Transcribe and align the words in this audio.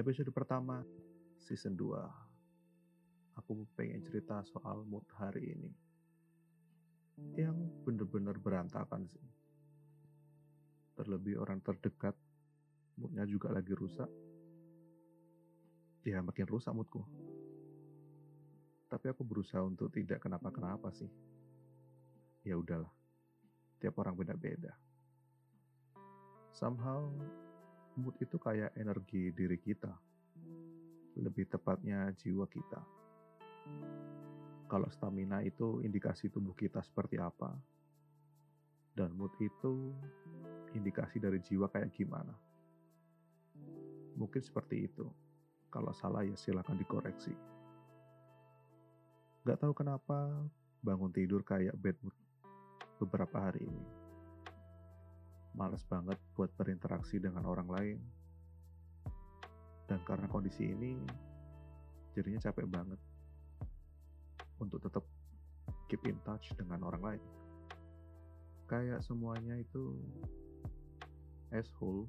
Episode 0.00 0.32
pertama, 0.32 0.80
season 1.36 1.76
2. 1.76 3.36
Aku 3.36 3.68
pengen 3.76 4.00
cerita 4.00 4.40
soal 4.48 4.80
mood 4.88 5.04
hari 5.12 5.52
ini. 5.52 5.68
Yang 7.36 7.68
bener-bener 7.84 8.32
berantakan 8.40 9.04
sih. 9.04 9.20
Terlebih 10.96 11.36
orang 11.36 11.60
terdekat, 11.60 12.16
moodnya 12.96 13.28
juga 13.28 13.52
lagi 13.52 13.76
rusak. 13.76 14.08
Ya 16.08 16.24
makin 16.24 16.48
rusak 16.48 16.72
moodku. 16.72 17.04
Tapi 18.88 19.04
aku 19.04 19.20
berusaha 19.20 19.60
untuk 19.60 19.92
tidak 19.92 20.24
kenapa-kenapa 20.24 20.96
sih. 20.96 21.12
Ya 22.48 22.56
udahlah, 22.56 22.88
tiap 23.84 24.00
orang 24.00 24.16
beda-beda. 24.16 24.72
Somehow 26.56 27.12
mood 28.00 28.16
itu 28.18 28.40
kayak 28.40 28.72
energi 28.80 29.28
diri 29.36 29.60
kita, 29.60 29.92
lebih 31.20 31.44
tepatnya 31.52 32.08
jiwa 32.16 32.48
kita. 32.48 32.80
Kalau 34.66 34.88
stamina 34.88 35.44
itu 35.44 35.84
indikasi 35.84 36.32
tubuh 36.32 36.56
kita 36.56 36.80
seperti 36.80 37.20
apa, 37.20 37.52
dan 38.96 39.12
mood 39.12 39.36
itu 39.36 39.92
indikasi 40.72 41.20
dari 41.20 41.44
jiwa 41.44 41.68
kayak 41.68 41.92
gimana. 41.92 42.32
Mungkin 44.16 44.40
seperti 44.40 44.88
itu. 44.88 45.06
Kalau 45.70 45.94
salah 45.94 46.26
ya 46.26 46.34
silakan 46.34 46.80
dikoreksi. 46.80 47.30
Gak 49.46 49.62
tahu 49.62 49.72
kenapa 49.72 50.48
bangun 50.82 51.12
tidur 51.14 51.46
kayak 51.46 51.78
bad 51.78 51.96
mood 52.02 52.16
beberapa 52.98 53.38
hari 53.38 53.64
ini 53.64 53.99
males 55.54 55.82
banget 55.86 56.18
buat 56.38 56.50
berinteraksi 56.54 57.18
dengan 57.18 57.46
orang 57.46 57.68
lain. 57.68 57.98
Dan 59.90 59.98
karena 60.06 60.30
kondisi 60.30 60.70
ini, 60.70 60.94
jadinya 62.14 62.38
capek 62.38 62.66
banget 62.70 63.00
untuk 64.62 64.78
tetap 64.78 65.02
keep 65.90 66.02
in 66.06 66.18
touch 66.22 66.54
dengan 66.54 66.86
orang 66.86 67.02
lain. 67.02 67.22
Kayak 68.70 69.02
semuanya 69.02 69.58
itu 69.58 69.98
asshole. 71.50 72.06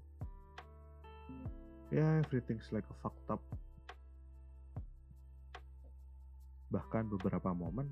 Ya, 1.90 2.06
yeah, 2.06 2.12
everything's 2.22 2.70
like 2.70 2.86
a 2.88 2.96
fucked 3.02 3.26
up. 3.34 3.42
Bahkan 6.70 7.10
beberapa 7.10 7.52
momen, 7.52 7.90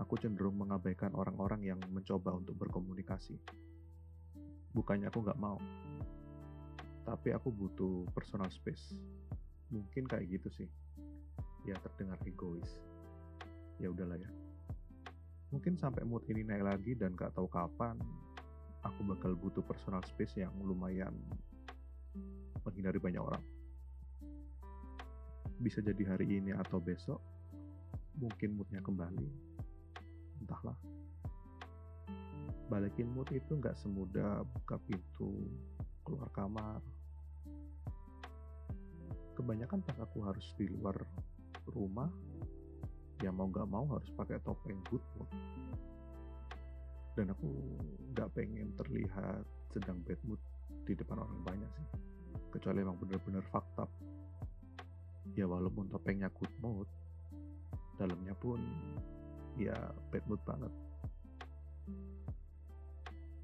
aku 0.00 0.18
cenderung 0.18 0.58
mengabaikan 0.58 1.12
orang-orang 1.14 1.62
yang 1.62 1.80
mencoba 1.92 2.34
untuk 2.34 2.56
berkomunikasi 2.58 3.36
bukannya 4.72 5.08
aku 5.08 5.24
nggak 5.24 5.40
mau. 5.40 5.60
Tapi 7.04 7.28
aku 7.36 7.48
butuh 7.52 8.08
personal 8.12 8.48
space. 8.48 8.96
Mungkin 9.72 10.08
kayak 10.08 10.28
gitu 10.28 10.48
sih. 10.52 10.68
Ya 11.68 11.76
terdengar 11.80 12.18
egois. 12.24 12.68
Ya 13.80 13.88
udahlah 13.92 14.20
ya. 14.20 14.30
Mungkin 15.52 15.76
sampai 15.76 16.08
mood 16.08 16.24
ini 16.32 16.48
naik 16.48 16.64
lagi 16.64 16.96
dan 16.96 17.12
gak 17.12 17.36
tahu 17.36 17.44
kapan 17.44 18.00
aku 18.82 19.00
bakal 19.04 19.36
butuh 19.36 19.60
personal 19.60 20.00
space 20.08 20.40
yang 20.40 20.50
lumayan 20.64 21.12
menghindari 22.64 22.98
banyak 22.98 23.20
orang. 23.20 23.44
Bisa 25.60 25.84
jadi 25.84 26.16
hari 26.16 26.40
ini 26.40 26.56
atau 26.56 26.80
besok 26.82 27.20
mungkin 28.16 28.58
moodnya 28.58 28.80
kembali. 28.80 29.28
Entahlah 30.42 30.74
balikin 32.72 33.12
mood 33.12 33.28
itu 33.28 33.52
nggak 33.52 33.76
semudah 33.76 34.40
buka 34.48 34.80
pintu 34.88 35.44
keluar 36.08 36.32
kamar. 36.32 36.80
Kebanyakan 39.36 39.84
pas 39.84 40.00
aku 40.00 40.24
harus 40.24 40.56
di 40.56 40.72
luar 40.72 40.96
rumah 41.68 42.08
ya 43.20 43.28
mau 43.28 43.52
nggak 43.52 43.68
mau 43.68 43.84
harus 43.92 44.08
pakai 44.16 44.40
topeng 44.40 44.80
good 44.88 45.04
mood. 45.20 45.28
Dan 47.12 47.28
aku 47.36 47.76
nggak 48.16 48.32
pengen 48.32 48.72
terlihat 48.80 49.44
sedang 49.76 50.00
bad 50.08 50.20
mood 50.24 50.40
di 50.88 50.96
depan 50.96 51.20
orang 51.20 51.44
banyak 51.44 51.68
sih. 51.76 51.88
Kecuali 52.56 52.80
emang 52.80 52.96
bener-bener 52.96 53.44
fakta 53.52 53.84
ya 55.36 55.44
walaupun 55.44 55.92
topengnya 55.92 56.32
good 56.40 56.52
mood 56.64 56.88
dalamnya 58.00 58.32
pun 58.32 58.58
ya 59.60 59.76
bad 60.08 60.24
mood 60.24 60.40
banget 60.48 60.72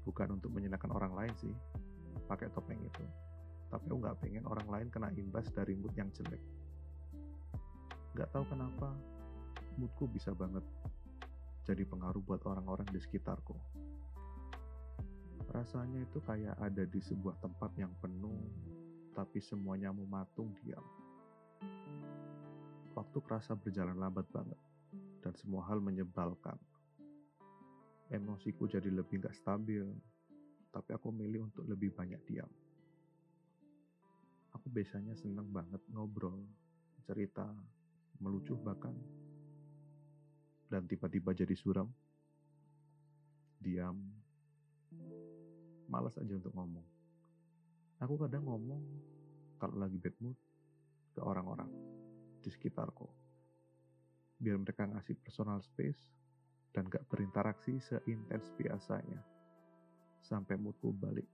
bukan 0.09 0.41
untuk 0.41 0.49
menyenangkan 0.49 0.89
orang 0.89 1.13
lain 1.13 1.33
sih 1.37 1.53
pakai 2.25 2.49
topeng 2.49 2.81
itu. 2.81 3.05
Tapi 3.69 3.85
aku 3.85 4.01
nggak 4.01 4.17
pengen 4.25 4.49
orang 4.49 4.65
lain 4.65 4.87
kena 4.89 5.13
imbas 5.13 5.45
dari 5.53 5.77
mood 5.77 5.93
yang 5.93 6.09
jelek. 6.09 6.41
Nggak 8.17 8.33
tahu 8.33 8.41
kenapa 8.49 8.89
moodku 9.77 10.09
bisa 10.09 10.33
banget 10.33 10.65
jadi 11.69 11.85
pengaruh 11.85 12.25
buat 12.25 12.41
orang-orang 12.49 12.89
di 12.89 12.97
sekitarku. 12.97 13.53
Rasanya 15.53 16.01
itu 16.01 16.17
kayak 16.25 16.57
ada 16.57 16.81
di 16.89 16.97
sebuah 16.97 17.37
tempat 17.45 17.69
yang 17.77 17.93
penuh 18.01 18.41
tapi 19.13 19.37
semuanya 19.37 19.93
mematung 19.93 20.49
diam. 20.65 20.81
Waktu 22.97 23.17
kerasa 23.21 23.53
berjalan 23.53 24.01
lambat 24.01 24.25
banget 24.33 24.57
dan 25.21 25.37
semua 25.37 25.61
hal 25.69 25.77
menyebalkan 25.77 26.57
emosiku 28.09 28.65
jadi 28.65 28.89
lebih 28.89 29.21
gak 29.21 29.37
stabil, 29.37 29.85
tapi 30.73 30.89
aku 30.93 31.13
milih 31.13 31.49
untuk 31.49 31.65
lebih 31.69 31.93
banyak 31.93 32.21
diam. 32.25 32.49
Aku 34.57 34.65
biasanya 34.69 35.13
seneng 35.13 35.49
banget 35.53 35.81
ngobrol, 35.93 36.41
cerita, 37.05 37.45
melucu 38.17 38.57
bahkan, 38.57 38.93
dan 40.69 40.89
tiba-tiba 40.89 41.33
jadi 41.37 41.53
suram, 41.53 41.89
diam, 43.61 43.97
malas 45.85 46.17
aja 46.17 46.33
untuk 46.33 46.53
ngomong. 46.53 46.85
Aku 48.01 48.17
kadang 48.17 48.45
ngomong 48.49 48.81
kalau 49.61 49.77
lagi 49.77 50.01
bad 50.01 50.15
mood 50.21 50.37
ke 51.13 51.21
orang-orang 51.21 51.69
di 52.41 52.49
sekitarku, 52.49 53.05
biar 54.41 54.57
mereka 54.57 54.87
ngasih 54.89 55.17
personal 55.21 55.61
space 55.61 56.18
dan 56.73 56.85
gak 56.85 57.05
berinteraksi 57.09 57.81
seintens 57.81 58.53
biasanya 58.55 59.21
sampai 60.21 60.55
moodku 60.59 60.93
balik. 60.93 61.25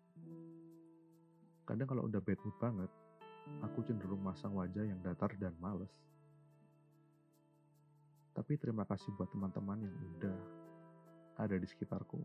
Kadang 1.66 1.90
kalau 1.90 2.08
udah 2.08 2.22
bad 2.22 2.40
mood 2.46 2.58
banget, 2.62 2.92
aku 3.66 3.84
cenderung 3.84 4.22
masang 4.22 4.54
wajah 4.54 4.86
yang 4.86 5.02
datar 5.02 5.34
dan 5.36 5.52
males. 5.60 5.92
Tapi 8.36 8.60
terima 8.60 8.84
kasih 8.84 9.16
buat 9.16 9.32
teman-teman 9.32 9.80
yang 9.84 9.96
udah 10.20 10.38
ada 11.40 11.56
di 11.56 11.68
sekitarku. 11.68 12.20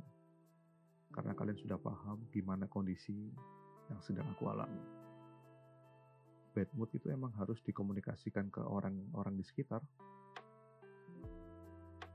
Karena 1.11 1.35
kalian 1.35 1.59
sudah 1.59 1.79
paham 1.79 2.23
gimana 2.31 2.71
kondisi 2.71 3.15
yang 3.91 3.99
sedang 4.03 4.27
aku 4.31 4.47
alami. 4.47 4.83
Bad 6.51 6.71
mood 6.75 6.91
itu 6.95 7.11
emang 7.11 7.31
harus 7.39 7.63
dikomunikasikan 7.63 8.51
ke 8.51 8.63
orang-orang 8.63 9.39
di 9.39 9.45
sekitar 9.47 9.83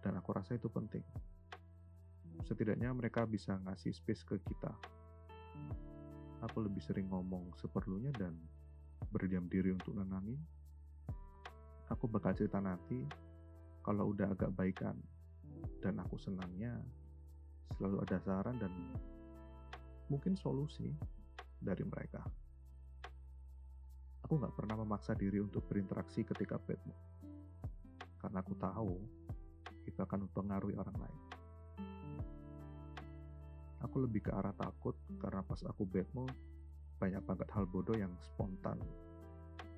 dan 0.06 0.22
aku 0.22 0.38
rasa 0.38 0.54
itu 0.54 0.70
penting. 0.70 1.02
Setidaknya 2.46 2.94
mereka 2.94 3.26
bisa 3.26 3.58
ngasih 3.58 3.90
space 3.90 4.22
ke 4.22 4.38
kita. 4.38 4.70
Aku 6.46 6.62
lebih 6.62 6.78
sering 6.86 7.10
ngomong 7.10 7.58
seperlunya 7.58 8.14
dan 8.14 8.38
berdiam 9.10 9.50
diri 9.50 9.74
untuk 9.74 9.98
nenangin. 9.98 10.38
Aku 11.90 12.06
bakal 12.06 12.38
cerita 12.38 12.62
nanti 12.62 13.02
kalau 13.81 14.13
udah 14.13 14.30
agak 14.30 14.54
baikan. 14.54 14.94
Dan 15.81 15.98
aku 15.98 16.22
senangnya 16.22 16.78
selalu 17.74 18.06
ada 18.06 18.22
saran 18.22 18.62
dan 18.62 18.69
mungkin 20.06 20.38
solusi 20.38 20.94
dari 21.58 21.81
mereka. 21.81 22.22
Aku 24.22 24.38
nggak 24.38 24.54
pernah 24.54 24.78
memaksa 24.86 25.18
diri 25.18 25.42
untuk 25.42 25.66
berinteraksi 25.66 26.22
ketika 26.22 26.62
bad 26.62 26.78
mood. 26.86 27.01
Karena 28.22 28.38
aku 28.42 28.54
tahu 28.58 29.25
itu 29.86 30.00
akan 30.02 30.30
mempengaruhi 30.30 30.76
orang 30.78 30.98
lain. 30.98 31.20
Aku 33.86 34.02
lebih 34.02 34.26
ke 34.26 34.32
arah 34.34 34.54
takut 34.58 34.98
karena 35.22 35.46
pas 35.46 35.62
aku 35.66 35.86
bad 35.86 36.10
mood, 36.18 36.34
banyak 36.98 37.22
banget 37.24 37.48
hal 37.54 37.70
bodoh 37.70 37.94
yang 37.94 38.12
spontan 38.22 38.82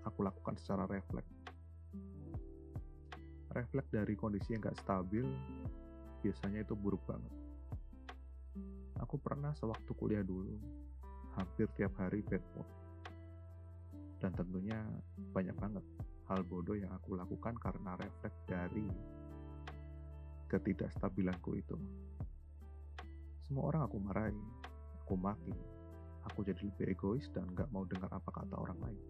aku 0.07 0.23
lakukan 0.23 0.55
secara 0.55 0.87
refleks. 0.87 1.27
Refleks 3.51 3.89
dari 3.91 4.15
kondisi 4.15 4.55
yang 4.55 4.63
gak 4.63 4.79
stabil, 4.79 5.27
biasanya 6.23 6.63
itu 6.63 6.73
buruk 6.73 7.03
banget. 7.03 7.33
Aku 9.03 9.19
pernah 9.19 9.51
sewaktu 9.53 9.91
kuliah 9.93 10.23
dulu, 10.23 10.55
hampir 11.35 11.67
tiap 11.75 11.93
hari 11.99 12.23
bad 12.23 12.41
mood. 12.55 12.69
Dan 14.17 14.33
tentunya 14.33 14.81
banyak 15.35 15.53
banget 15.59 15.85
hal 16.27 16.41
bodoh 16.41 16.73
yang 16.73 16.89
aku 16.95 17.13
lakukan 17.13 17.53
karena 17.61 17.93
refleks 17.99 18.39
dari 18.49 18.87
ketidakstabilanku 20.47 21.59
itu. 21.59 21.77
Semua 23.47 23.71
orang 23.71 23.87
aku 23.87 23.97
marahi, 23.99 24.43
aku 25.03 25.15
maki, 25.15 25.55
aku 26.27 26.43
jadi 26.43 26.59
lebih 26.67 26.91
egois 26.91 27.27
dan 27.31 27.47
gak 27.55 27.71
mau 27.71 27.87
dengar 27.87 28.11
apa 28.11 28.31
kata 28.31 28.55
orang 28.55 28.79
lain. 28.83 29.01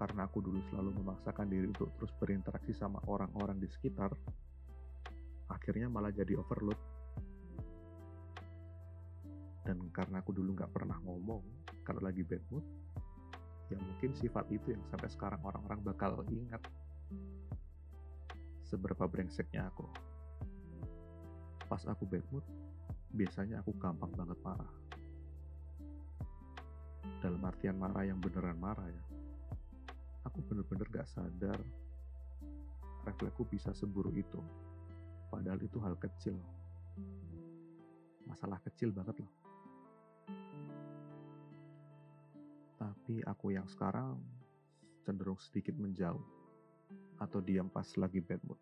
karena 0.00 0.24
aku 0.24 0.40
dulu 0.40 0.64
selalu 0.72 0.96
memaksakan 0.96 1.52
diri 1.52 1.68
untuk 1.68 1.92
terus 2.00 2.08
berinteraksi 2.16 2.72
sama 2.72 3.04
orang-orang 3.04 3.60
di 3.60 3.68
sekitar, 3.68 4.08
akhirnya 5.52 5.92
malah 5.92 6.08
jadi 6.08 6.40
overload. 6.40 6.80
Dan 9.60 9.92
karena 9.92 10.24
aku 10.24 10.32
dulu 10.32 10.56
nggak 10.56 10.72
pernah 10.72 10.96
ngomong 11.04 11.44
kalau 11.84 12.00
lagi 12.00 12.24
bad 12.24 12.40
mood, 12.48 12.64
ya 13.68 13.76
mungkin 13.76 14.16
sifat 14.16 14.48
itu 14.48 14.72
yang 14.72 14.80
sampai 14.88 15.12
sekarang 15.12 15.44
orang-orang 15.44 15.84
bakal 15.84 16.24
ingat 16.32 16.64
seberapa 18.70 19.10
brengseknya 19.10 19.66
aku. 19.66 19.90
Pas 21.66 21.82
aku 21.90 22.06
bad 22.06 22.22
mood, 22.30 22.46
biasanya 23.10 23.58
aku 23.58 23.74
gampang 23.74 24.14
banget 24.14 24.38
marah. 24.46 24.74
Dalam 27.18 27.42
artian 27.42 27.74
marah 27.74 28.06
yang 28.06 28.22
beneran 28.22 28.56
marah 28.56 28.86
ya 28.86 29.04
aku 30.24 30.46
bener-bener 30.46 30.86
gak 30.92 31.08
sadar 31.08 31.58
refleksku 33.02 33.48
bisa 33.48 33.72
seburuk 33.72 34.14
itu. 34.14 34.40
Padahal 35.26 35.58
itu 35.62 35.78
hal 35.80 35.96
kecil. 35.96 36.36
Masalah 38.28 38.60
kecil 38.62 38.92
banget 38.92 39.18
loh. 39.24 39.32
Tapi 42.76 43.24
aku 43.24 43.52
yang 43.56 43.66
sekarang 43.66 44.20
cenderung 45.02 45.40
sedikit 45.40 45.74
menjauh 45.74 46.39
atau 47.20 47.38
diam 47.44 47.68
pas 47.68 47.86
lagi 48.00 48.18
bad 48.24 48.40
mood. 48.46 48.60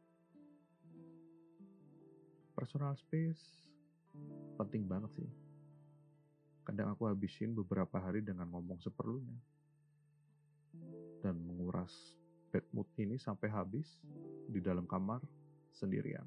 Personal 2.59 2.99
space 2.99 3.43
penting 4.59 4.83
banget 4.85 5.15
sih. 5.15 5.31
Kadang 6.67 6.93
aku 6.93 7.09
habisin 7.09 7.55
beberapa 7.55 7.97
hari 7.97 8.21
dengan 8.21 8.51
ngomong 8.51 8.83
seperlunya 8.83 9.39
dan 11.23 11.39
menguras 11.39 11.93
bad 12.51 12.65
mood 12.75 12.89
ini 12.99 13.17
sampai 13.17 13.49
habis 13.49 13.87
di 14.51 14.59
dalam 14.59 14.85
kamar 14.85 15.23
sendirian. 15.73 16.27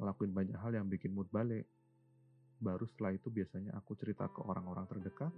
Ngelakuin 0.00 0.32
banyak 0.34 0.58
hal 0.58 0.74
yang 0.74 0.88
bikin 0.90 1.14
mood 1.14 1.30
balik. 1.30 1.68
Baru 2.58 2.88
setelah 2.88 3.12
itu 3.12 3.28
biasanya 3.28 3.76
aku 3.76 3.92
cerita 3.98 4.24
ke 4.30 4.40
orang-orang 4.40 4.88
terdekat, 4.88 5.30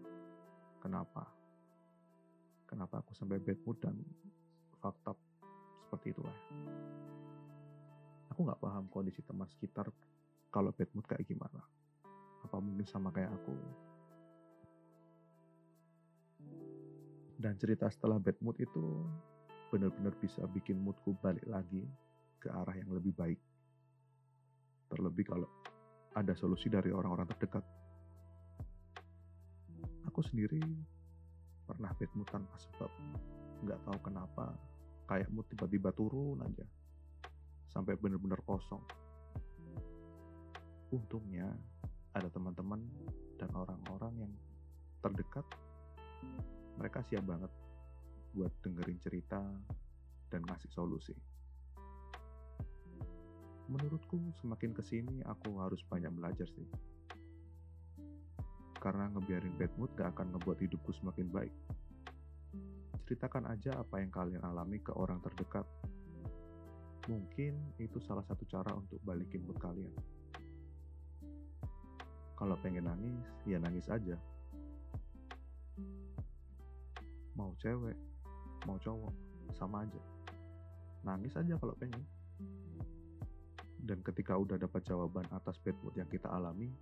kenapa? 0.79 1.27
Kenapa 2.67 3.01
aku 3.01 3.15
sampai 3.15 3.39
bad 3.39 3.59
mood 3.63 3.79
dan 3.79 3.95
fakta 4.83 5.15
seperti 5.87 6.13
itulah. 6.13 6.37
Aku 8.35 8.43
nggak 8.43 8.59
paham 8.59 8.91
kondisi 8.91 9.23
teman 9.23 9.47
sekitar 9.47 9.87
kalau 10.51 10.75
bad 10.75 10.91
mood 10.93 11.07
kayak 11.07 11.25
gimana. 11.25 11.63
Apa 12.43 12.59
mungkin 12.59 12.87
sama 12.87 13.15
kayak 13.15 13.33
aku, 13.33 13.55
Dan 17.37 17.53
cerita 17.61 17.85
setelah 17.93 18.17
bad 18.17 18.41
mood 18.41 18.57
itu 18.57 19.05
benar-benar 19.69 20.17
bisa 20.17 20.41
bikin 20.49 20.81
moodku 20.81 21.13
balik 21.21 21.45
lagi 21.45 21.85
ke 22.41 22.49
arah 22.49 22.73
yang 22.73 22.97
lebih 22.97 23.13
baik. 23.13 23.37
Terlebih 24.89 25.25
kalau 25.29 25.49
ada 26.17 26.33
solusi 26.33 26.73
dari 26.73 26.89
orang-orang 26.89 27.29
terdekat. 27.29 27.61
Aku 30.09 30.25
sendiri 30.25 30.65
pernah 31.67 31.91
bad 31.93 32.11
mood 32.15 32.29
tanpa 32.31 32.57
sebab. 32.57 32.91
Nggak 33.67 33.81
tahu 33.83 33.99
kenapa, 34.07 34.55
kayak 35.11 35.29
mood 35.35 35.47
tiba-tiba 35.51 35.91
turun 35.93 36.39
aja. 36.41 36.65
Sampai 37.75 37.99
benar-benar 37.99 38.41
kosong. 38.47 38.81
Untungnya 40.95 41.51
ada 42.15 42.31
teman-teman 42.31 42.81
dan 43.37 43.51
orang-orang 43.53 44.15
yang 44.25 44.33
terdekat 45.05 45.45
mereka 46.79 47.05
siap 47.05 47.25
banget 47.27 47.53
buat 48.33 48.53
dengerin 48.65 49.01
cerita 49.01 49.41
dan 50.29 50.41
ngasih 50.45 50.71
solusi. 50.73 51.17
Menurutku 53.67 54.21
semakin 54.39 54.71
ke 54.71 54.83
sini 54.87 55.25
aku 55.27 55.59
harus 55.59 55.83
banyak 55.91 56.13
belajar 56.15 56.47
sih. 56.47 56.69
Karena 58.78 59.11
ngebiarin 59.11 59.55
bad 59.56 59.73
mood 59.81 59.90
gak 59.96 60.14
akan 60.17 60.37
ngebuat 60.37 60.58
hidupku 60.62 60.93
semakin 60.96 61.26
baik. 61.32 61.55
Ceritakan 63.06 63.50
aja 63.50 63.78
apa 63.78 64.02
yang 64.02 64.11
kalian 64.11 64.43
alami 64.43 64.82
ke 64.82 64.90
orang 64.94 65.23
terdekat. 65.23 65.64
Mungkin 67.06 67.78
itu 67.78 68.02
salah 68.02 68.26
satu 68.26 68.43
cara 68.50 68.75
untuk 68.75 68.99
balikin 69.06 69.46
mood 69.46 69.58
kalian. 69.62 69.94
Kalau 72.37 72.58
pengen 72.61 72.90
nangis, 72.90 73.25
ya 73.46 73.56
nangis 73.62 73.87
aja 73.88 74.19
mau 77.37 77.52
cewek 77.61 77.96
mau 78.64 78.81
cowok 78.81 79.12
sama 79.52 79.84
aja 79.84 80.00
nangis 81.05 81.37
aja 81.37 81.55
kalau 81.61 81.76
pengen 81.76 82.02
dan 83.87 84.02
ketika 84.02 84.34
udah 84.34 84.58
dapat 84.58 84.82
jawaban 84.82 85.29
atas 85.31 85.61
bad 85.62 85.76
mood 85.84 85.94
yang 85.94 86.08
kita 86.08 86.26
alami 86.32 86.72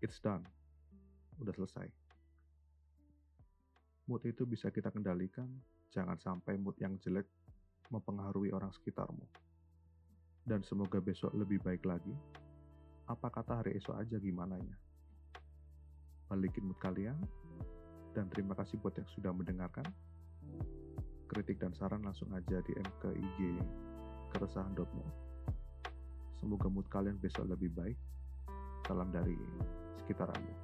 it's 0.00 0.20
done. 0.20 0.44
Udah 1.40 1.52
selesai. 1.56 1.86
Mood 4.06 4.22
itu 4.24 4.46
bisa 4.46 4.70
kita 4.70 4.88
kendalikan. 4.94 5.48
Jangan 5.92 6.18
sampai 6.20 6.56
mood 6.60 6.76
yang 6.78 6.96
jelek 7.02 7.26
mempengaruhi 7.90 8.52
orang 8.52 8.70
sekitarmu. 8.74 9.24
Dan 10.46 10.62
semoga 10.62 11.02
besok 11.02 11.34
lebih 11.34 11.58
baik 11.62 11.82
lagi. 11.86 12.14
Apa 13.06 13.30
kata 13.30 13.62
hari 13.62 13.78
esok 13.78 13.98
aja 13.98 14.18
gimana 14.18 14.58
nya 14.58 14.76
balikin 16.26 16.66
mood 16.66 16.78
kalian. 16.82 17.16
Dan 18.14 18.32
terima 18.32 18.56
kasih 18.56 18.80
buat 18.80 18.96
yang 18.96 19.08
sudah 19.12 19.32
mendengarkan. 19.32 19.86
Kritik 21.26 21.58
dan 21.58 21.74
saran 21.74 22.06
langsung 22.06 22.30
aja 22.32 22.62
DM 22.64 22.88
ke 23.02 23.10
IG 23.12 23.38
keresahan.mo. 24.32 25.04
Semoga 26.40 26.68
mood 26.70 26.86
kalian 26.88 27.18
besok 27.18 27.50
lebih 27.50 27.72
baik. 27.74 27.98
Salam 28.86 29.10
dari 29.10 29.34
sekitar 29.98 30.28
Anda. 30.28 30.54